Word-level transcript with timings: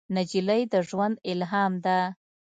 نجلۍ 0.15 0.61
د 0.73 0.75
ژوند 0.89 1.15
الهام 1.31 1.73
ده. 1.85 1.99